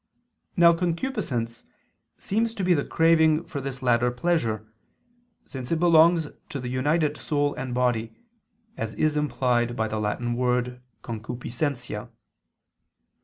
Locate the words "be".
2.63-2.73